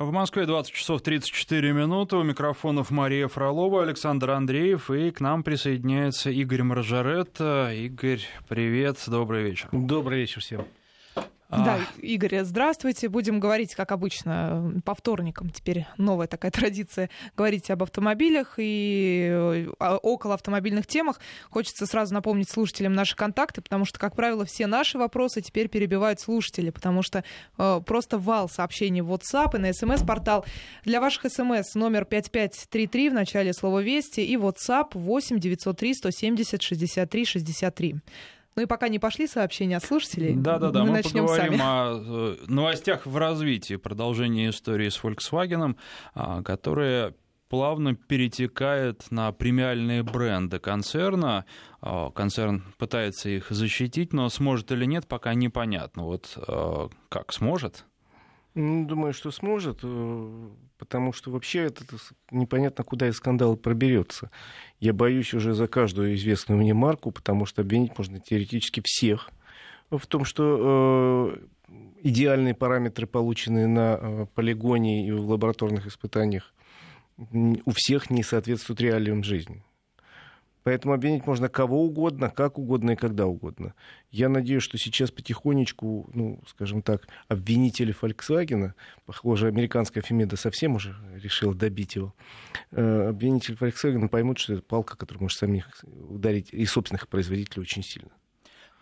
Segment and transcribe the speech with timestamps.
[0.00, 2.16] В Москве 20 часов 34 минуты.
[2.16, 4.90] У микрофонов Мария Фролова, Александр Андреев.
[4.90, 7.38] И к нам присоединяется Игорь Маржарет.
[7.38, 9.68] Игорь, привет, добрый вечер.
[9.72, 10.64] Добрый вечер всем.
[11.50, 13.08] Да, Игорь, здравствуйте.
[13.08, 15.50] Будем говорить, как обычно, по вторникам.
[15.50, 19.66] Теперь новая такая традиция говорить об автомобилях и э,
[20.02, 21.18] около автомобильных темах.
[21.50, 26.20] Хочется сразу напомнить слушателям наши контакты, потому что, как правило, все наши вопросы теперь перебивают
[26.20, 27.24] слушатели, потому что
[27.58, 30.44] э, просто вал сообщений в WhatsApp и на смс-портал.
[30.84, 37.24] Для ваших смс номер 5533 в начале слова «Вести» и WhatsApp 8 903 170 63
[37.24, 37.96] 63.
[38.56, 41.62] Ну и пока не пошли сообщения от слушателей, Да-да-да, мы, мы начнем поговорим сами.
[41.62, 45.76] о э, новостях в развитии, продолжение истории с Volkswagen,
[46.14, 47.14] а, которая
[47.48, 51.44] плавно перетекает на премиальные бренды концерна.
[51.80, 56.04] А, Концерн пытается их защитить, но сможет или нет, пока непонятно.
[56.04, 57.84] Вот э, как сможет?
[58.54, 61.84] Ну, думаю, что сможет, э, потому что вообще это
[62.30, 64.30] непонятно, куда из скандала проберется.
[64.80, 69.30] Я боюсь уже за каждую известную мне марку, потому что обвинить можно теоретически всех
[69.90, 71.36] в том, что
[71.68, 76.52] э, идеальные параметры, полученные на э, полигоне и в лабораторных испытаниях,
[77.18, 79.62] у всех не соответствуют реалиям жизни.
[80.62, 83.74] Поэтому обвинить можно кого угодно, как угодно и когда угодно.
[84.10, 88.72] Я надеюсь, что сейчас потихонечку, ну, скажем так, обвинители Volkswagen,
[89.06, 92.14] похоже, американская Фемида совсем уже решила добить его,
[92.72, 97.82] э, обвинители Volkswagen поймут, что это палка, которая может самих ударить и собственных производителей очень
[97.82, 98.10] сильно.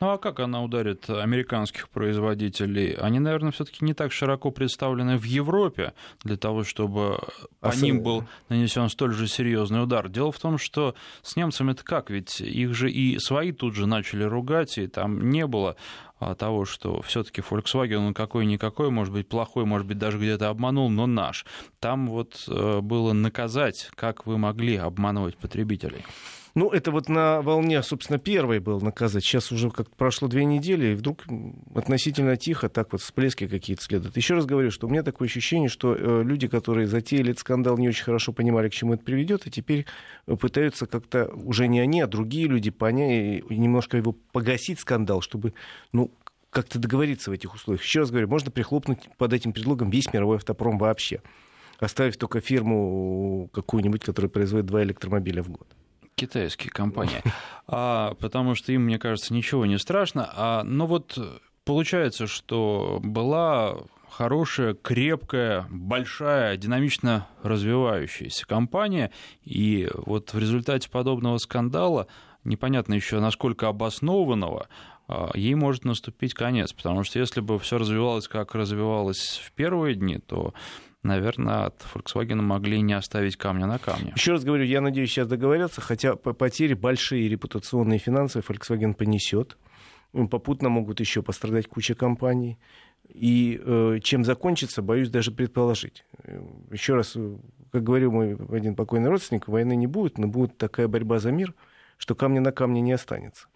[0.01, 2.93] Ну а как она ударит американских производителей?
[2.93, 7.19] Они, наверное, все-таки не так широко представлены в Европе для того, чтобы
[7.61, 7.85] по Особенно.
[7.85, 10.09] ним был нанесен столь же серьезный удар.
[10.09, 12.11] Дело в том, что с немцами это как?
[12.11, 15.75] Ведь их же и свои тут же начали ругать, и там не было
[16.21, 20.91] а, того, что все-таки Volkswagen, он какой-никакой, может быть, плохой, может быть, даже где-то обманул,
[20.91, 21.45] но наш.
[21.81, 26.05] Там вот э, было наказать, как вы могли обманывать потребителей.
[26.59, 29.23] Ну, это вот на волне, собственно, первой был наказать.
[29.23, 31.25] Сейчас уже как прошло две недели, и вдруг
[31.73, 34.17] относительно тихо так вот всплески какие-то следуют.
[34.17, 37.79] Еще раз говорю, что у меня такое ощущение, что э, люди, которые затеяли этот скандал,
[37.79, 39.87] не очень хорошо понимали, к чему это приведет, и теперь
[40.27, 45.21] э, пытаются как-то уже не они, а другие люди понять и немножко его погасить скандал,
[45.21, 45.55] чтобы,
[45.93, 46.11] ну,
[46.51, 47.85] как-то договориться в этих условиях.
[47.85, 51.23] Еще раз говорю, можно прихлопнуть под этим предлогом весь мировой автопром вообще,
[51.79, 55.78] оставив только фирму какую-нибудь, которая производит два электромобиля в год
[56.19, 57.23] китайские компании,
[57.67, 60.29] а, потому что им, мне кажется, ничего не страшно.
[60.35, 61.19] А, но вот
[61.65, 63.77] получается, что была
[64.11, 69.13] хорошая, крепкая, большая, динамично развивающаяся компания,
[69.45, 72.09] и вот в результате подобного скандала,
[72.43, 74.69] непонятно еще насколько обоснованного,
[75.35, 80.19] ей может наступить конец, потому что если бы все развивалось, как развивалось в первые дни,
[80.19, 80.53] то
[81.03, 84.13] наверное, от Volkswagen могли не оставить камня на камне.
[84.17, 89.57] Еще раз говорю, я надеюсь сейчас договорятся, хотя потери большие репутационные и финансовые Volkswagen понесет.
[90.13, 92.59] Попутно могут еще пострадать куча компаний.
[93.09, 96.05] И э, чем закончится, боюсь даже предположить.
[96.71, 97.17] Еще раз,
[97.73, 101.55] как говорил мой один покойный родственник, войны не будет, но будет такая борьба за мир,
[101.97, 103.49] что камня на камне не останется.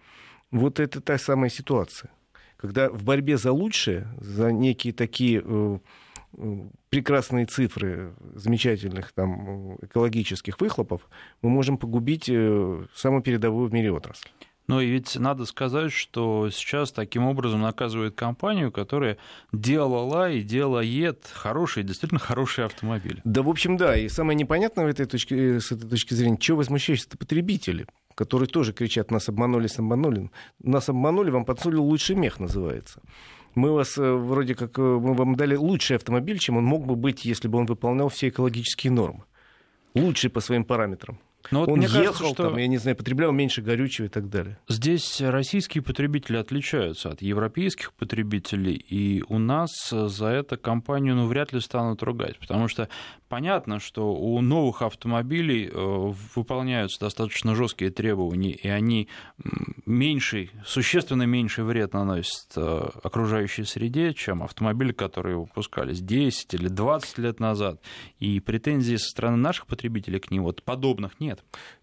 [0.51, 2.11] Вот это та самая ситуация.
[2.57, 5.79] Когда в борьбе за лучшее, за некие такие э,
[6.89, 11.09] прекрасные цифры замечательных там, экологических выхлопов,
[11.43, 14.29] мы можем погубить э, самую передовую в мире отрасль.
[14.69, 19.19] Но и ведь надо сказать, что сейчас таким образом наказывают компанию, которая
[19.53, 23.21] делала и делает хорошие, действительно хорошие автомобили.
[23.25, 23.97] Да, в общем, да.
[23.97, 28.73] И самое непонятное в этой точке, с этой точки зрения, чего возмущаются-то потребители, которые тоже
[28.73, 30.31] кричат, нас обманули, нас обманули.
[30.63, 33.01] Нас обманули, вам подсунули лучший мех, называется
[33.55, 37.49] мы вас вроде как мы вам дали лучший автомобиль, чем он мог бы быть, если
[37.49, 39.25] бы он выполнял все экологические нормы.
[39.95, 41.19] Лучший по своим параметрам.
[41.51, 42.49] Но вот он мне ехал, кажется, что...
[42.49, 44.59] там, я не знаю, потреблял меньше горючего и так далее.
[44.69, 51.53] Здесь российские потребители отличаются от европейских потребителей, и у нас за это компанию ну, вряд
[51.53, 52.89] ли станут ругать, потому что
[53.29, 59.09] понятно, что у новых автомобилей э, выполняются достаточно жесткие требования, и они
[59.87, 67.19] меньший, существенно меньший вред наносят э, окружающей среде, чем автомобили, которые выпускались 10 или 20
[67.19, 67.81] лет назад.
[68.19, 71.32] И претензий со стороны наших потребителей к ним вот подобных нет.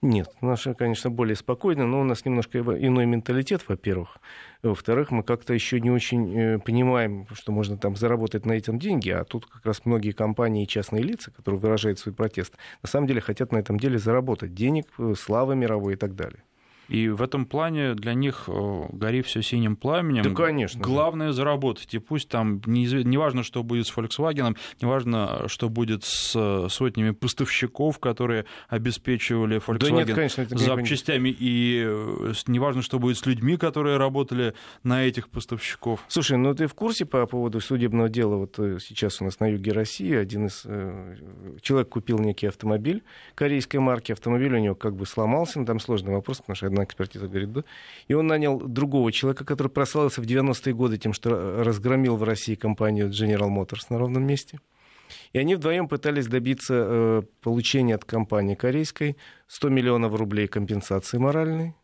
[0.02, 4.18] Нет, наши, конечно, более спокойны, но у нас немножко иной менталитет, во-первых.
[4.62, 9.10] Во-вторых, мы как-то еще не очень э, понимаем, что можно там заработать на этом деньги,
[9.10, 13.08] а тут как раз многие компании и частные лица, которые выражают свой протест, на самом
[13.08, 16.44] деле хотят на этом деле заработать денег, э, славы мировой и так далее.
[16.90, 20.24] И в этом плане для них э, гори все синим пламенем.
[20.24, 20.82] Да, конечно.
[20.82, 21.94] Главное заработать.
[21.94, 26.68] И пусть там не, не важно, что будет с Volkswagen, не важно, что будет с
[26.70, 33.18] сотнями поставщиков, которые обеспечивали Volkswagen да нет, конечно, запчастями, и э, не важно, что будет
[33.18, 34.54] с людьми, которые работали
[34.84, 36.04] на этих поставщиков.
[36.08, 38.36] Слушай, ну ты в курсе по поводу судебного дела?
[38.36, 40.66] Вот э, сейчас у нас на юге России один из...
[41.62, 43.04] Человек купил некий автомобиль
[43.36, 46.84] корейской марки, автомобиль у него как бы сломался, но там сложный вопрос, потому что одна
[46.84, 47.64] экспертиза говорит, да.
[48.08, 52.56] И он нанял другого человека, который прославился в 90-е годы тем, что разгромил в России
[52.56, 54.60] компанию General Motors на ровном месте.
[55.34, 59.18] И они вдвоем пытались добиться э, получения от компании корейской
[59.48, 61.76] 100 миллионов рублей компенсации моральной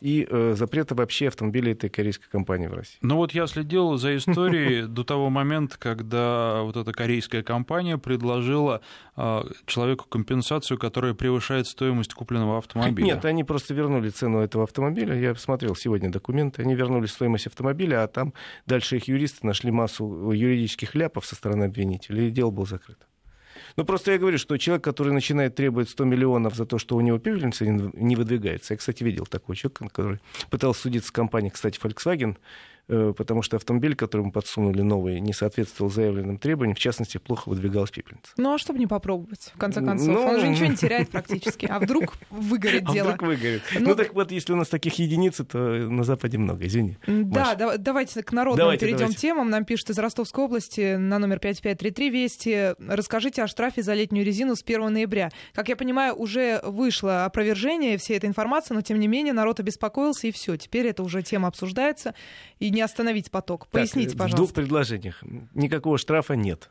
[0.00, 2.98] и э, запрета вообще автомобилей этой корейской компании в России.
[3.00, 8.80] Ну вот я следил за историей до того момента, когда вот эта корейская компания предложила
[9.16, 13.06] э, человеку компенсацию, которая превышает стоимость купленного автомобиля.
[13.06, 15.18] Нет, они просто вернули цену этого автомобиля.
[15.18, 16.62] Я смотрел сегодня документы.
[16.62, 18.34] Они вернули стоимость автомобиля, а там
[18.66, 23.06] дальше их юристы нашли массу юридических ляпов со стороны обвинителей, и дело было закрыто.
[23.76, 27.00] Ну, просто я говорю, что человек, который начинает требовать 100 миллионов за то, что у
[27.00, 28.74] него пепельница не выдвигается.
[28.74, 30.20] Я, кстати, видел такого человека, который
[30.50, 32.36] пытался судиться с компанией, кстати, Volkswagen,
[32.86, 37.90] потому что автомобиль, который мы подсунули новый, не соответствовал заявленным требованиям, в частности, плохо выдвигалась
[37.90, 38.32] пепельница.
[38.36, 40.08] Ну а чтобы не попробовать, в конце концов?
[40.08, 40.26] Ну...
[40.26, 41.66] Он же ничего не теряет практически.
[41.66, 43.12] А вдруг выгорит а дело?
[43.12, 43.62] вдруг выгорит.
[43.74, 43.88] Ну...
[43.88, 46.98] ну так вот, если у нас таких единиц, то на Западе много, извини.
[47.06, 49.50] Да, да давайте к народным перейдем темам.
[49.50, 52.74] Нам пишут из Ростовской области на номер 5533 Вести.
[52.78, 55.30] Расскажите о штрафе за летнюю резину с 1 ноября.
[55.52, 60.28] Как я понимаю, уже вышло опровержение всей этой информации, но тем не менее народ обеспокоился,
[60.28, 60.56] и все.
[60.56, 62.14] Теперь это уже тема обсуждается
[62.58, 63.66] и не остановить поток.
[63.68, 64.36] Поясните, так, пожалуйста.
[64.36, 65.22] В двух предложениях.
[65.54, 66.70] Никакого штрафа нет.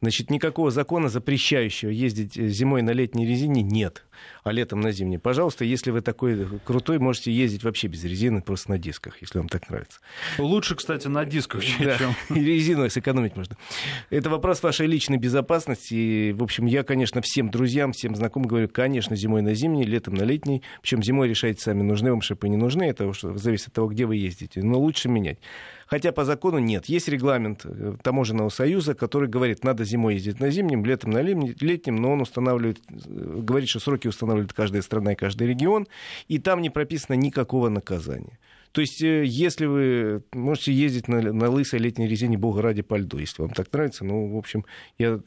[0.00, 4.04] Значит, никакого закона, запрещающего ездить зимой на летней резине, нет
[4.44, 5.18] а летом на зимней.
[5.18, 9.48] Пожалуйста, если вы такой крутой, можете ездить вообще без резины, просто на дисках, если вам
[9.48, 10.00] так нравится.
[10.38, 11.98] Лучше, кстати, на дисках, да.
[11.98, 12.14] чем...
[12.36, 13.56] И резину сэкономить можно.
[14.10, 15.94] Это вопрос вашей личной безопасности.
[15.94, 20.14] И, в общем, я, конечно, всем друзьям, всем знакомым говорю, конечно, зимой на зимний, летом
[20.14, 20.62] на летний.
[20.82, 22.84] Причем зимой решайте сами, нужны вам шипы, не нужны.
[22.84, 24.62] Это зависит от того, где вы ездите.
[24.62, 25.38] Но лучше менять.
[25.88, 26.86] Хотя по закону нет.
[26.86, 31.96] Есть регламент э, таможенного союза, который говорит, надо зимой ездить на зимнем, летом на летнем,
[31.96, 35.86] но он устанавливает, э, говорит, что сроки устанавливает каждая страна и каждый регион,
[36.28, 38.38] и там не прописано никакого наказания.
[38.72, 42.96] То есть, э, если вы можете ездить на, на лысой летней резине, бога ради, по
[42.96, 44.64] льду, если вам так нравится, ну, в общем,
[44.98, 45.20] я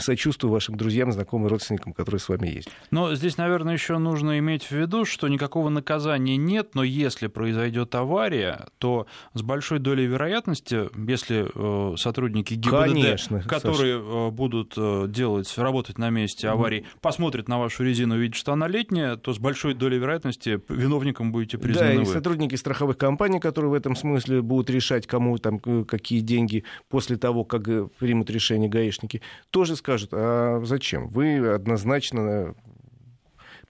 [0.00, 2.68] сочувствую вашим друзьям, знакомым, родственникам, которые с вами есть.
[2.90, 7.94] Но здесь, наверное, еще нужно иметь в виду, что никакого наказания нет, но если произойдет
[7.94, 14.28] авария, то с большой долей вероятности, если э, сотрудники ГИБДД, Конечно, которые Саша.
[14.28, 16.98] Э, будут делать, работать на месте аварии, mm.
[17.00, 21.58] посмотрят на вашу резину, увидят, что она летняя, то с большой долей вероятности виновником будете
[21.58, 22.02] признаны да, вы.
[22.02, 26.20] И сотрудники сотрудники страховых компаний, которые в этом смысле будут решать, кому там э, какие
[26.20, 31.08] деньги после того, как э, примут решение гаишники, тоже скажут, а зачем?
[31.08, 32.54] Вы однозначно э,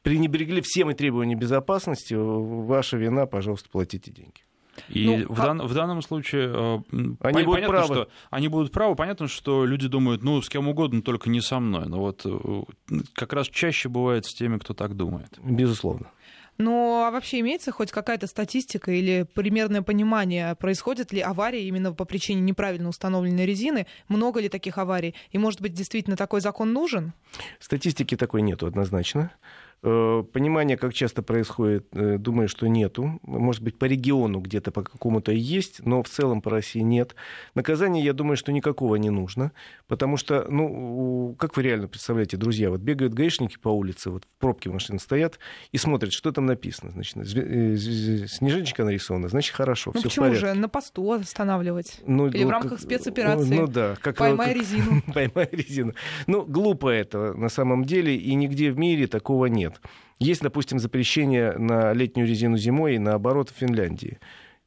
[0.02, 4.42] пренебрегли всеми требованиями безопасности, ваша вина, пожалуйста, платите деньги.
[4.90, 6.84] И ну, в, дан, в данном случае
[7.20, 7.94] они будут понятно, правы.
[7.94, 8.94] Что они будут правы.
[8.94, 11.86] Понятно, что люди думают, ну, с кем угодно, только не со мной.
[11.88, 12.26] Но вот
[13.14, 15.38] как раз чаще бывает с теми, кто так думает.
[15.42, 16.10] Безусловно.
[16.58, 22.04] Но а вообще имеется хоть какая-то статистика или примерное понимание, происходят ли аварии именно по
[22.04, 23.86] причине неправильно установленной резины?
[24.08, 25.14] Много ли таких аварий?
[25.32, 27.12] И, может быть, действительно такой закон нужен?
[27.58, 29.32] Статистики такой нету однозначно.
[29.88, 33.20] Э, понимания, как часто происходит, э, думаю, что нету.
[33.22, 37.14] Может быть, по региону где-то по какому-то есть, но в целом по России нет.
[37.54, 39.52] Наказания, я думаю, что никакого не нужно,
[39.86, 44.40] потому что, ну, как вы реально представляете, друзья, вот бегают гаишники по улице, вот в
[44.40, 45.38] пробке машины стоят
[45.70, 46.90] и смотрят, что там написано.
[46.90, 52.00] Значит, э, снежиночка нарисована, значит, хорошо, ну, все почему же на посту останавливать?
[52.04, 53.54] Ну, Или ну, в рамках как, спецоперации?
[53.54, 53.94] Ну, да.
[54.00, 55.02] Как, Поймай как, резину.
[55.14, 55.92] Поймай резину.
[56.26, 59.75] Ну, глупо это на самом деле, и нигде в мире такого нет.
[60.18, 64.18] Есть, допустим, запрещение на летнюю резину зимой и наоборот в Финляндии.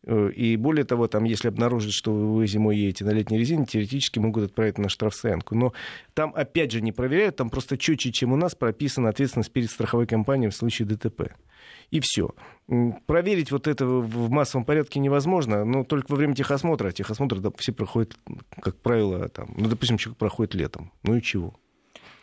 [0.03, 4.19] Э, и более того, там, если обнаружат, что вы зимой едете на летней резине, теоретически
[4.19, 5.55] могут отправить на штрафстоянку.
[5.55, 5.73] Но
[6.13, 10.07] там, опять же, не проверяют, там просто четче, чем у нас, прописана ответственность перед страховой
[10.07, 11.33] компанией в случае ДТП.
[11.91, 12.33] И все.
[13.07, 16.89] Проверить вот это в массовом порядке невозможно, но только во время техосмотра.
[16.89, 18.15] А техосмотр да, все проходят,
[18.61, 20.91] как правило, там, ну, допустим, человек проходит летом.
[21.03, 21.55] Ну и чего?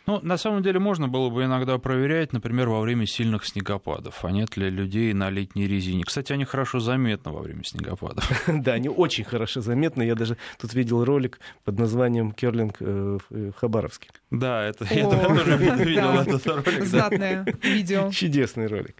[0.07, 4.31] Ну, на самом деле можно было бы иногда проверять, например, во время сильных снегопадов, а
[4.31, 6.05] нет ли людей на летней резине.
[6.05, 8.25] Кстати, они хорошо заметны во время снегопадов.
[8.67, 10.03] Да, они очень хорошо заметны.
[10.03, 14.09] Я даже тут видел ролик под названием «Керлинг э, в Хабаровске».
[14.31, 16.83] Да, это я тоже видел этот ролик.
[16.85, 18.09] Знатное видео.
[18.11, 18.95] Чудесный ролик.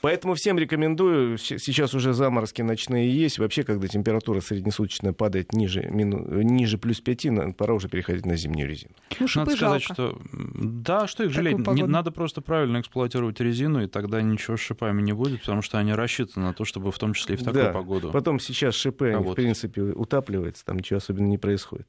[0.00, 3.38] Поэтому всем рекомендую, сейчас уже заморозки ночные есть.
[3.38, 8.68] Вообще, когда температура среднесуточная падает ниже, мину, ниже плюс 5, пора уже переходить на зимнюю
[8.68, 8.92] резину.
[9.18, 13.88] Ну, надо сказать, что да, что их жалеть, не, надо просто правильно эксплуатировать резину, и
[13.88, 17.14] тогда ничего с шипами не будет, потому что они рассчитаны на то, чтобы в том
[17.14, 17.72] числе и в такую да.
[17.72, 18.10] погоду.
[18.12, 21.88] Потом сейчас шипы, они, в принципе, утапливаются, там ничего особенно не происходит.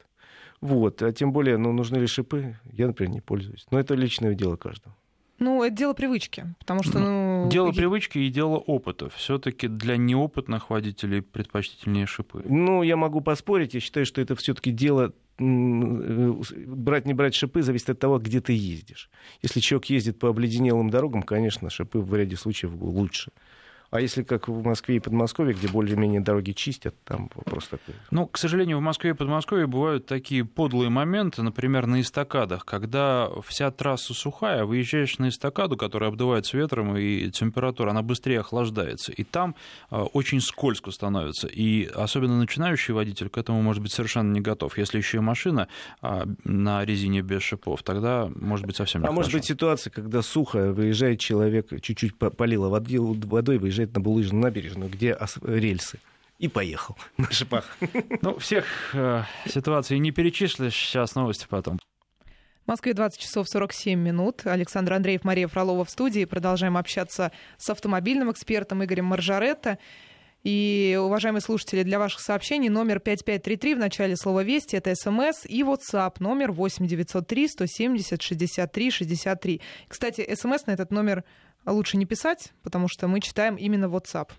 [0.61, 3.65] Вот, а тем более, ну, нужны ли шипы, я, например, не пользуюсь.
[3.71, 4.95] Но это личное дело каждого.
[5.39, 6.99] Ну, это дело привычки, потому что...
[6.99, 9.09] Ну, дело привычки и дело опыта.
[9.09, 12.43] все таки для неопытных водителей предпочтительнее шипы.
[12.45, 13.73] Ну, я могу поспорить.
[13.73, 16.33] Я считаю, что это все таки дело э,
[16.67, 19.09] брать не брать шипы зависит от того, где ты ездишь.
[19.41, 23.31] Если человек ездит по обледенелым дорогам, конечно, шипы в ряде случаев лучше.
[23.91, 27.95] А если как в Москве и Подмосковье, где более-менее дороги чистят, там вопрос такой.
[28.11, 33.29] Ну, к сожалению, в Москве и Подмосковье бывают такие подлые моменты, например, на эстакадах, когда
[33.45, 39.11] вся трасса сухая, выезжаешь на эстакаду, которая обдувается ветром, и температура, она быстрее охлаждается.
[39.11, 39.55] И там
[39.89, 41.47] а, очень скользко становится.
[41.47, 44.77] И особенно начинающий водитель к этому может быть совершенно не готов.
[44.77, 45.67] Если еще и машина
[46.01, 50.21] а, на резине без шипов, тогда может быть совсем не А может быть ситуация, когда
[50.21, 55.99] сухо, выезжает человек, чуть-чуть полило водой, выезжает приезжает на Булыжную набережную, где рельсы
[56.37, 57.77] и поехал на шипах.
[58.21, 61.79] Ну, всех э, ситуаций не перечислишь, сейчас новости потом.
[62.65, 64.41] В Москве 20 часов 47 минут.
[64.45, 66.25] Александр Андреев, Мария Фролова в студии.
[66.25, 69.79] Продолжаем общаться с автомобильным экспертом Игорем Маржаретто.
[70.43, 75.63] И, уважаемые слушатели, для ваших сообщений номер 5533 в начале слова «Вести»— это СМС, и
[75.63, 79.61] WhatsApp номер 8903 170 63 63.
[79.89, 81.25] Кстати, СМС на этот номер
[81.65, 84.31] лучше не писать, потому что мы читаем именно WhatsApp.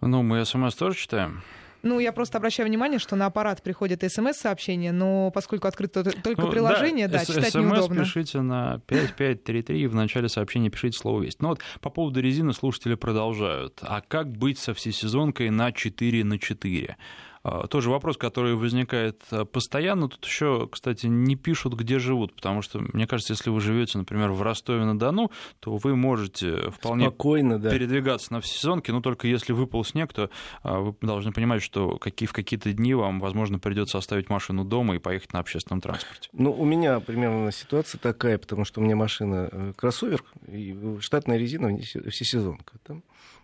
[0.00, 1.42] Ну, мы смс тоже читаем.
[1.82, 6.50] Ну, я просто обращаю внимание, что на аппарат приходит смс-сообщение, но поскольку открыто только ну,
[6.50, 8.02] приложение, да, да читать неудобно.
[8.02, 11.40] пишите на 5533 и в начале сообщения пишите слово «Весть».
[11.40, 13.78] Ну вот по поводу резины слушатели продолжают.
[13.80, 16.96] А как быть со всесезонкой на 4 на 4?
[17.42, 20.08] А, тоже вопрос, который возникает а, постоянно.
[20.08, 24.32] Тут еще, кстати, не пишут, где живут, потому что, мне кажется, если вы живете, например,
[24.32, 25.30] в Ростове-на-Дону,
[25.60, 27.70] то вы можете вполне Спокойно, да.
[27.70, 30.30] передвигаться на всесезонке, но только если выпал снег, то
[30.62, 34.96] а, вы должны понимать, что какие, в какие-то дни вам, возможно, придется оставить машину дома
[34.96, 36.28] и поехать на общественном транспорте.
[36.32, 41.38] Ну, у меня примерно ситуация такая, потому что у меня машина э, кроссовер, и штатная
[41.38, 42.74] резина всесезонка.
[42.82, 43.02] Там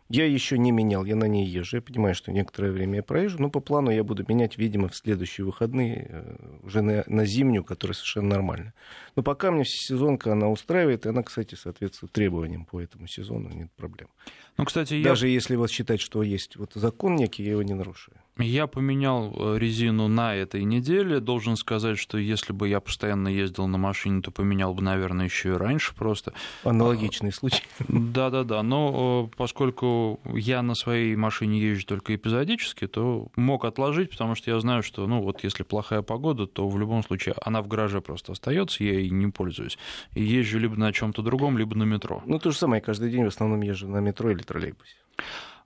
[0.08, 1.76] я еще не менял, я на ней езжу.
[1.76, 4.94] Я понимаю, что некоторое время я проезжу, но по плану я буду менять, видимо, в
[4.94, 8.74] следующие выходные, э, уже на, на зимнюю, которая совершенно нормальная.
[9.16, 13.70] Но пока мне сезонка она устраивает, и она, кстати, соответствует требованиям по этому сезону, нет
[13.76, 14.08] проблем.
[14.56, 15.34] Ну, кстати, Даже я...
[15.34, 18.18] если вот считать, что есть вот закон некий, я его не нарушаю.
[18.38, 21.20] Я поменял э, резину на этой неделе.
[21.20, 25.50] Должен сказать, что если бы я постоянно ездил на машине, то поменял бы, наверное, еще
[25.50, 26.34] и раньше просто.
[26.62, 27.62] Аналогичный случай.
[27.88, 28.62] Да-да-да.
[28.62, 34.50] Но э, поскольку я на своей машине езжу только эпизодически, то мог отложить, потому что
[34.50, 38.02] я знаю, что, ну, вот если плохая погода, то в любом случае она в гараже
[38.02, 39.78] просто остается, я ей не пользуюсь.
[40.14, 42.22] И езжу либо на чем-то другом, либо на метро.
[42.26, 44.96] Ну, то же самое, каждый день в основном езжу на метро или троллейбусе.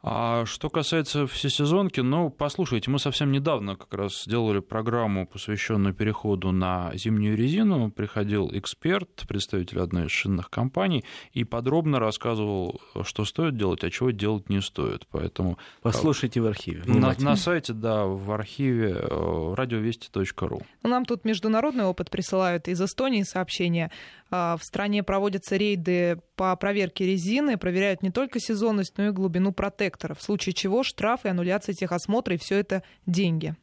[0.02, 6.52] А что касается всесезонки, ну, послушайте, мы совсем недавно как раз сделали программу, посвященную переходу
[6.52, 7.90] на зимнюю резину.
[7.90, 14.10] Приходил эксперт, представитель одной из шинных компаний, и подробно рассказывал, что стоит делать, а чего
[14.10, 15.06] делать не стоит.
[15.10, 15.58] Поэтому...
[15.82, 16.82] Послушайте в архиве.
[16.86, 20.62] На, на сайте, да, в архиве э, радиовести.ру.
[20.82, 23.90] Нам тут международный опыт присылают из Эстонии сообщения.
[24.30, 29.52] А, в стране проводятся рейды по проверке резины, проверяют не только сезонность, но и глубину
[29.90, 33.54] протектора, в случае чего штраф и аннуляция техосмотра, и все это деньги.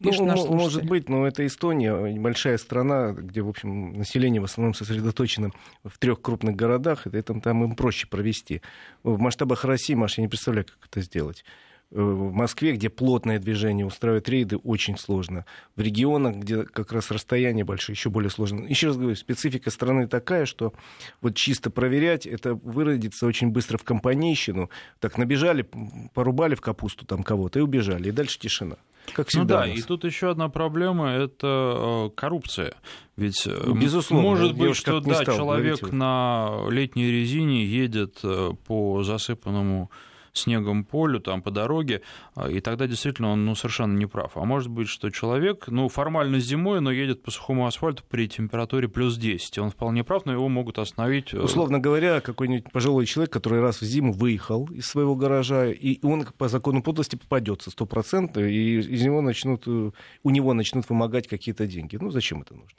[0.00, 0.12] Ну,
[0.54, 5.50] может быть, но это Эстония, большая страна, где, в общем, население в основном сосредоточено
[5.82, 8.60] в трех крупных городах, и там, там им проще провести.
[9.02, 11.44] В масштабах России, Маша, я не представляю, как это сделать.
[11.90, 15.44] Э, в Москве, где плотное движение, устраивать рейды очень сложно.
[15.76, 18.66] В регионах, где как раз расстояние большое, еще более сложно.
[18.66, 20.72] Еще раз говорю, специфика страны такая, что
[21.20, 24.70] вот чисто проверять, это выродится очень быстро в компанейщину.
[24.98, 25.68] Так набежали,
[26.14, 28.76] порубали в капусту там кого-то и убежали, и дальше тишина.
[29.12, 29.66] Как ну всегда.
[29.66, 32.74] Ну да, и тут еще одна проблема это э, коррупция.
[33.16, 35.92] Ведь э, Безусловно, может быть, что да, человек говорить.
[35.92, 38.22] на летней резине едет
[38.66, 39.90] по засыпанному
[40.34, 42.02] снегом полю, там, по дороге,
[42.34, 44.36] а, и тогда действительно он ну, совершенно не прав.
[44.36, 48.88] А может быть, что человек, ну, формально зимой, но едет по сухому асфальту при температуре
[48.88, 49.58] плюс 10.
[49.58, 51.32] Он вполне прав, но его могут остановить.
[51.32, 56.04] Э, Условно говоря, какой-нибудь пожилой человек, который раз в зиму выехал из своего гаража, и
[56.04, 59.90] он по закону подлости попадется стопроцентно, и из него начнут, э,
[60.22, 61.96] у него начнут вымогать какие-то деньги.
[62.00, 62.78] Ну, зачем это нужно?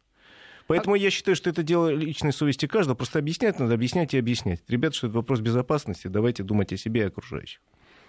[0.68, 0.98] Поэтому а...
[0.98, 2.96] я считаю, что это дело личной совести каждого.
[2.96, 4.62] Просто объяснять надо, объяснять и объяснять.
[4.68, 7.62] Ребята, что это вопрос безопасности, давайте думать о себе и окружающих.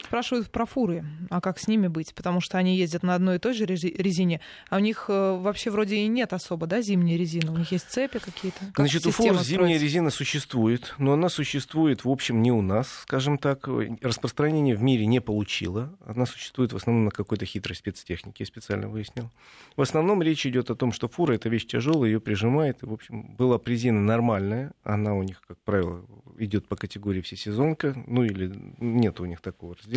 [0.04, 2.14] Спрашивают про фуры, а как с ними быть?
[2.14, 5.70] Потому что они ездят на одной и той же резине, а у них э, вообще
[5.70, 7.50] вроде и нет особо, да, зимней резины?
[7.50, 8.58] У них есть цепи какие-то?
[8.66, 13.00] Как Значит, у фур зимняя резина существует, но она существует, в общем, не у нас,
[13.02, 13.66] скажем так.
[14.00, 15.96] Распространение в мире не получила.
[16.06, 19.30] Она существует в основном на какой-то хитрой спецтехнике, я специально выяснил.
[19.76, 22.82] В основном речь идет о том, что фура— это вещь тяжелая, ее прижимает.
[22.82, 26.04] И, в общем, была резина нормальная, она у них, как правило,
[26.38, 29.95] идет по категории всесезонка, ну или нет у них такого разделения.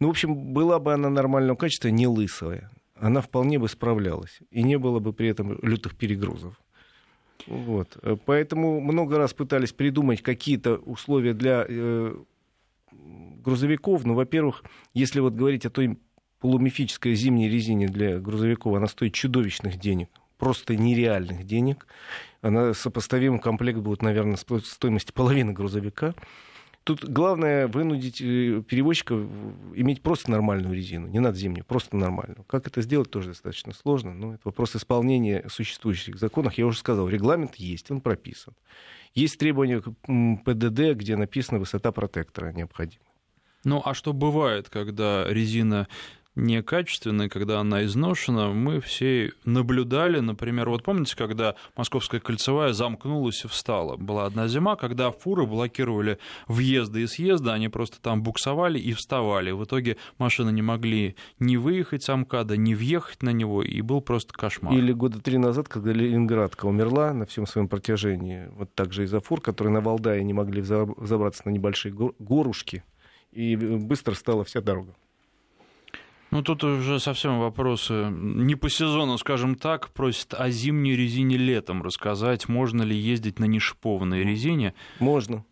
[0.00, 4.62] Ну, в общем, была бы она нормального качества, не лысая, она вполне бы справлялась, и
[4.62, 6.54] не было бы при этом лютых перегрузов.
[7.46, 7.96] Вот.
[8.26, 12.14] Поэтому много раз пытались придумать какие-то условия для э,
[12.90, 14.04] грузовиков.
[14.04, 15.98] Ну, во-первых, если вот говорить о той
[16.40, 21.86] полумифической зимней резине для грузовиков, она стоит чудовищных денег, просто нереальных денег.
[22.42, 26.14] Она сопоставима, комплект будет, наверное, стоимости половины грузовика.
[26.88, 29.12] Тут главное вынудить э, перевозчика
[29.74, 32.44] иметь просто нормальную резину, не надо зимнюю, просто нормальную.
[32.44, 36.54] Как это сделать, тоже достаточно сложно, но это вопрос исполнения существующих законов.
[36.54, 38.54] Я уже сказал, регламент есть, он прописан.
[39.14, 39.90] Есть требования к
[40.46, 43.04] ПДД, где написана высота протектора необходима.
[43.64, 45.88] Ну, а что бывает, когда резина
[46.38, 53.48] некачественной, когда она изношена, мы все наблюдали, например, вот помните, когда Московская кольцевая замкнулась и
[53.48, 53.96] встала?
[53.96, 59.50] Была одна зима, когда фуры блокировали въезды и съезды, они просто там буксовали и вставали.
[59.50, 64.00] В итоге машины не могли ни выехать с Амкада, ни въехать на него, и был
[64.00, 64.72] просто кошмар.
[64.72, 69.20] Или года три назад, когда Ленинградка умерла на всем своем протяжении, вот так же из-за
[69.20, 72.84] фур, которые на Валдае не могли забраться на небольшие горушки,
[73.32, 74.94] и быстро стала вся дорога.
[76.30, 81.82] Ну, тут уже совсем вопросы не по сезону, скажем так, просят о зимней резине летом.
[81.82, 84.74] Рассказать, можно ли ездить на нешипованной резине.
[85.00, 85.44] Можно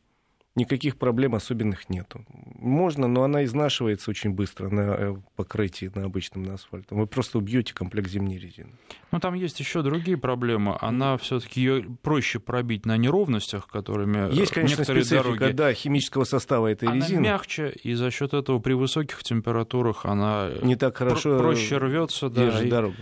[0.57, 2.25] никаких проблем особенных нету.
[2.59, 6.89] Можно, но она изнашивается очень быстро на э, покрытии на обычном на асфальте.
[6.91, 8.71] Вы просто убьете комплект зимней резины.
[9.13, 10.77] Ну там есть еще другие проблемы.
[10.81, 15.57] Она все-таки ее проще пробить на неровностях, которыми есть, конечно, некоторые специфика, дороги.
[15.57, 17.19] да, химического состава этой она резины.
[17.19, 22.31] Она мягче, и за счет этого при высоких температурах она не так хорошо проще рвется,
[22.31, 22.69] да, и...
[22.69, 22.97] дорогу.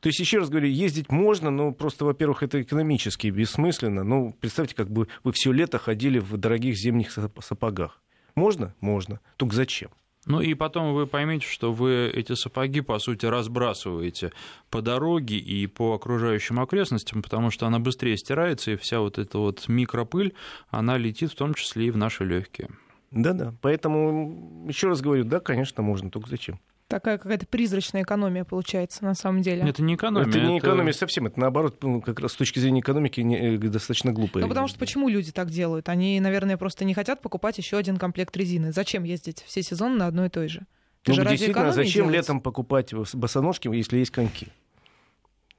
[0.00, 4.04] То есть, еще раз говорю, ездить можно, но просто, во-первых, это экономически бессмысленно.
[4.04, 8.00] Ну, представьте, как бы вы все лето ходили в дорогих зимних сапогах.
[8.34, 8.74] Можно?
[8.80, 9.20] Можно.
[9.36, 9.90] Только зачем?
[10.28, 14.32] Ну и потом вы поймете, что вы эти сапоги, по сути, разбрасываете
[14.68, 19.38] по дороге и по окружающим окрестностям, потому что она быстрее стирается, и вся вот эта
[19.38, 20.34] вот микропыль,
[20.68, 22.68] она летит в том числе и в наши легкие.
[23.10, 26.60] Да-да, поэтому еще раз говорю, да, конечно, можно, только зачем?
[26.88, 29.68] Такая какая-то призрачная экономия получается на самом деле.
[29.68, 30.28] Это не экономия.
[30.28, 30.98] Это не экономия это...
[30.98, 34.42] совсем, это наоборот, ну, как раз с точки зрения экономики не, э, достаточно глупая.
[34.42, 35.88] Ну потому что почему люди так делают?
[35.88, 38.72] Они, наверное, просто не хотят покупать еще один комплект резины.
[38.72, 40.66] Зачем ездить все сезоны на одной и той же?
[41.02, 42.16] Это ну, же действительно, зачем делать?
[42.16, 44.48] летом покупать босоножки, если есть коньки?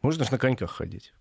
[0.01, 1.13] Можно же на коньках ходить.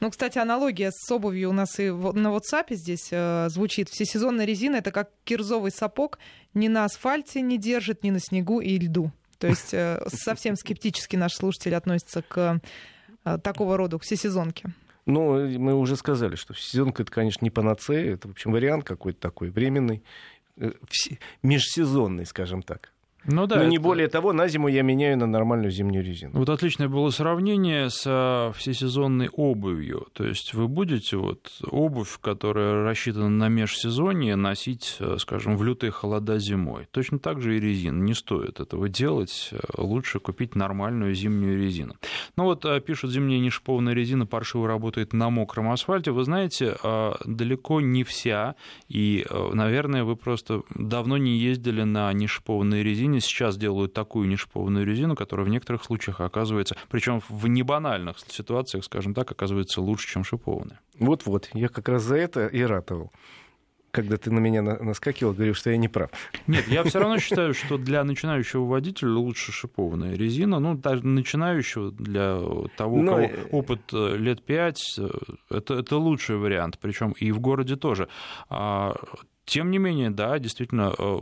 [0.00, 3.88] Ну, кстати, аналогия с обувью у нас и на WhatsApp здесь э, звучит.
[3.88, 6.18] Всесезонная резина— это как кирзовый сапог,
[6.54, 9.12] ни на асфальте не держит, ни на снегу и льду.
[9.42, 12.60] То есть э, совсем скептически наш слушатель относится к
[13.24, 14.68] э, такого рода всесезонке.
[15.04, 19.18] Ну, мы уже сказали, что сезонка это, конечно, не панацея, это, в общем, вариант какой-то
[19.18, 20.04] такой временный,
[20.58, 20.70] э,
[21.42, 22.91] межсезонный, скажем так.
[23.24, 23.56] Ну да.
[23.56, 23.70] Но это...
[23.70, 26.32] не более того, на зиму я меняю на нормальную зимнюю резину.
[26.34, 30.08] Вот отличное было сравнение с всесезонной обувью.
[30.12, 35.90] То есть вы будете вот обувь, которая рассчитана на межсезонье, носить, э, скажем, в лютые
[35.90, 36.88] холода зимой.
[36.90, 38.02] Точно так же и резина.
[38.02, 39.50] Не стоит этого делать.
[39.76, 41.94] Лучше купить нормальную зимнюю резину.
[42.36, 46.10] Ну вот э, пишут, зимняя нешипованная резина паршиво работает на мокром асфальте.
[46.10, 48.56] Вы знаете, э, далеко не вся.
[48.88, 54.86] И, наверное, вы просто давно не ездили на нешипованной резине резине сейчас делают такую нешипованную
[54.86, 60.24] резину, которая в некоторых случаях оказывается, причем в небанальных ситуациях, скажем так, оказывается лучше, чем
[60.24, 60.80] шипованная.
[60.98, 63.12] Вот-вот, я как раз за это и ратовал
[63.94, 66.08] когда ты на меня наскакивал, говорил, что я не прав.
[66.46, 70.60] Нет, я все равно считаю, что для начинающего водителя лучше шипованная резина.
[70.60, 72.40] Ну, даже начинающего для
[72.78, 75.10] того, у кого опыт э, лет пять, э,
[75.50, 76.78] это, это лучший вариант.
[76.80, 78.08] Причем и в городе тоже.
[78.48, 78.94] А
[79.44, 81.18] тем не менее, да, действительно, э,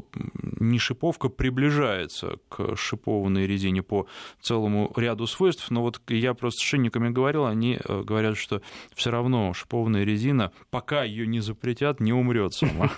[0.61, 4.07] нешиповка приближается к шипованной резине по
[4.41, 8.61] целому ряду свойств, но вот я просто с шинниками говорил, они э, говорят, что
[8.95, 12.91] все равно шипованная резина, пока ее не запретят, не умрет сама.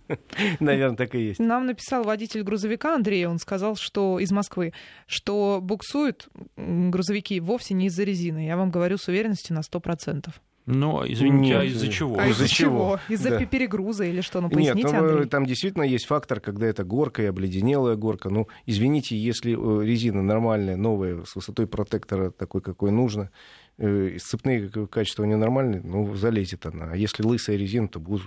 [0.60, 1.40] Наверное, так и есть.
[1.40, 4.72] Нам написал водитель грузовика Андрей, он сказал, что из Москвы,
[5.06, 8.46] что буксуют грузовики вовсе не из-за резины.
[8.46, 10.30] Я вам говорю с уверенностью на 100%.
[10.70, 12.16] Ну, извините, а из-за чего?
[12.18, 13.00] А из-за чего?
[13.08, 13.46] Из-за да.
[13.46, 14.40] перегруза или что?
[14.40, 15.28] Ну, поясните, Нет, ну, Андрей.
[15.28, 18.30] там действительно есть фактор, когда это горка и обледенелая горка.
[18.30, 23.30] Ну, извините, если э, резина нормальная, новая, с высотой протектора такой, какой нужно,
[23.78, 26.90] э, сцепные качества ненормальные, ну, залезет она.
[26.92, 28.22] А если лысая резина, то будет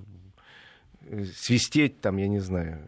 [1.35, 2.87] свистеть там, я не знаю.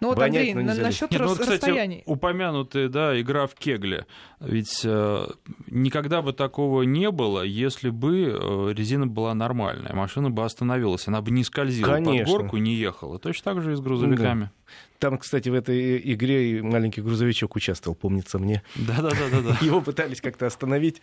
[0.00, 2.02] Ну вот, Андрей, на, насчет Нет, ну, вот, кстати, расстояний.
[2.06, 4.04] упомянутая, да, игра в кегли.
[4.40, 5.26] Ведь э,
[5.66, 11.20] никогда бы такого не было, если бы э, резина была нормальная, машина бы остановилась, она
[11.22, 12.24] бы не скользила Конечно.
[12.24, 13.18] под горку, не ехала.
[13.18, 14.44] Точно так же и с грузовиками.
[14.44, 14.52] Да.
[14.98, 18.62] Там, кстати, в этой игре маленький грузовичок участвовал, помнится мне.
[18.74, 19.56] Да-да-да.
[19.64, 21.00] Его пытались как-то остановить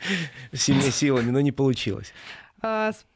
[0.54, 2.14] сильными силами, но не получилось.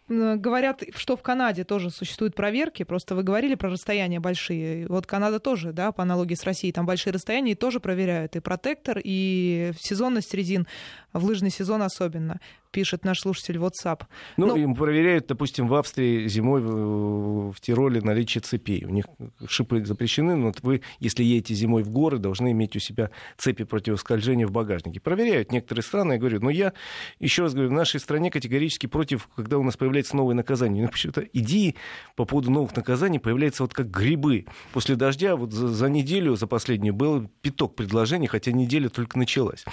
[0.10, 2.82] Говорят, что в Канаде тоже существуют проверки.
[2.82, 4.88] Просто вы говорили про расстояния большие.
[4.88, 8.40] Вот Канада тоже, да, по аналогии с Россией, там большие расстояния и тоже проверяют и
[8.40, 10.68] протектор, и сезонность резин
[11.14, 12.40] в лыжный сезон особенно
[12.72, 14.04] пишет наш слушатель WhatsApp.
[14.38, 14.56] Ну, Но...
[14.56, 18.86] им проверяют, допустим, в Австрии зимой в, в Тироле наличие цепей.
[18.86, 19.06] У них
[19.48, 24.46] шипы запрещены, но вы, если едете зимой в горы, должны иметь у себя цепи противоскольжения
[24.46, 25.00] в багажнике.
[25.00, 26.74] Проверяют некоторые страны, я говорю, но я
[27.20, 30.84] еще раз говорю, в нашей стране категорически против, когда у нас появляется новое наказание.
[30.84, 31.76] Ну, почему-то идеи
[32.16, 34.46] по поводу новых наказаний появляются вот как грибы.
[34.74, 39.66] После дождя вот за, за неделю, за последнюю, был пяток предложений, хотя неделя только началась.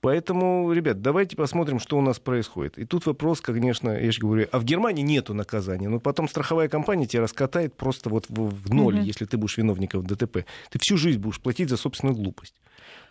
[0.00, 2.78] Поэтому, ребят, давайте посмотрим, что у нас происходит.
[2.78, 6.68] И тут вопрос, конечно, я же говорю, а в Германии нету наказания, но потом страховая
[6.68, 9.04] компания тебя раскатает просто вот в, в ноль, mm-hmm.
[9.04, 10.46] если ты будешь виновником ДТП.
[10.70, 12.54] Ты всю жизнь будешь платить за собственную глупость.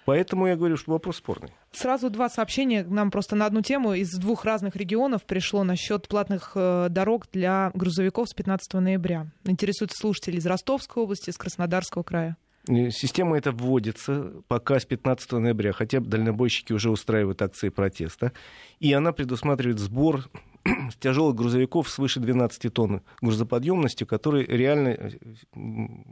[0.05, 1.51] Поэтому я говорю, что вопрос спорный.
[1.71, 6.53] Сразу два сообщения нам просто на одну тему из двух разных регионов пришло насчет платных
[6.55, 9.27] э, дорог для грузовиков с 15 ноября.
[9.45, 12.37] Интересуют слушатели из Ростовской области, из Краснодарского края.
[12.67, 18.31] Э, система эта вводится пока с 15 ноября, хотя дальнобойщики уже устраивают акции протеста.
[18.79, 20.29] И она предусматривает сбор
[20.99, 25.11] тяжелых грузовиков свыше 12 тонн грузоподъемностью, которые реально э,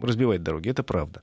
[0.01, 0.69] разбивают дороги.
[0.69, 1.21] Это правда.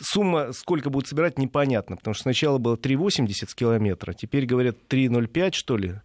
[0.00, 5.52] Сумма, сколько будут собирать, непонятно, потому что сначала было 3,80 с километра, теперь говорят 3,05,
[5.52, 6.00] что ли.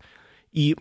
[0.52, 0.76] И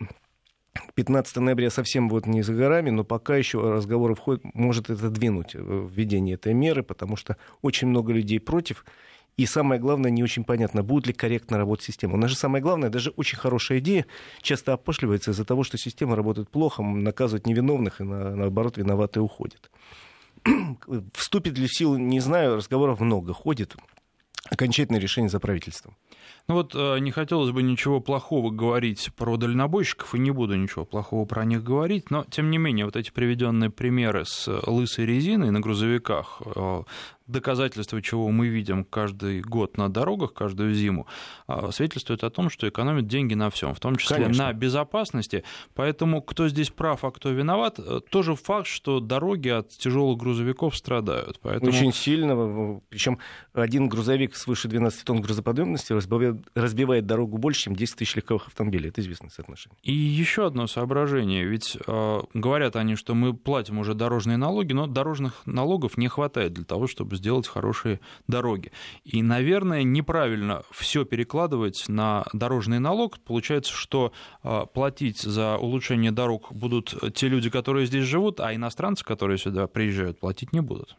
[0.95, 5.55] 15 ноября совсем будет не за горами, но пока еще разговоры входят, может это двинуть
[5.55, 8.85] э, введение этой меры, потому что очень много людей против.
[9.37, 12.13] И самое главное, не очень понятно, будет ли корректно работать система.
[12.13, 14.05] У нас же самое главное, даже очень хорошая идея
[14.41, 19.71] часто опошливается из-за того, что система работает плохо, наказывают невиновных, и на, наоборот виноватые уходят.
[21.13, 23.75] Вступит ли в силу, не знаю, разговоров много ходит.
[24.49, 25.95] Окончательное решение за правительством.
[26.47, 30.85] Ну вот э, не хотелось бы ничего плохого говорить про дальнобойщиков, и не буду ничего
[30.85, 35.51] плохого про них говорить, но тем не менее вот эти приведенные примеры с лысой резиной
[35.51, 36.83] на грузовиках, э,
[37.31, 41.07] доказательства чего мы видим каждый год на дорогах, каждую зиму,
[41.71, 44.47] свидетельствует о том, что экономят деньги на всем, в том числе Конечно.
[44.47, 45.43] на безопасности.
[45.73, 50.75] Поэтому кто здесь прав, а кто виноват, э, тоже факт, что дороги от тяжелых грузовиков
[50.75, 51.39] страдают.
[51.41, 51.71] Поэтому...
[51.71, 52.81] Очень сильно.
[52.89, 53.19] Причем
[53.53, 58.89] один грузовик свыше 12 тонн грузоподъемности разбивает, разбивает дорогу больше, чем 10 тысяч легковых автомобилей.
[58.89, 59.77] Это известное соотношение.
[59.83, 61.45] И еще одно соображение.
[61.45, 66.53] Ведь э, говорят они, что мы платим уже дорожные налоги, но дорожных налогов не хватает
[66.53, 68.71] для того, чтобы сделать хорошие дороги.
[69.03, 73.19] И, наверное, неправильно все перекладывать на дорожный налог.
[73.19, 74.13] Получается, что
[74.43, 79.67] а, платить за улучшение дорог будут те люди, которые здесь живут, а иностранцы, которые сюда
[79.67, 80.95] приезжают, платить не будут.